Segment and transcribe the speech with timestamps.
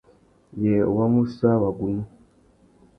[0.61, 2.03] Yê wa mú sã wagunú?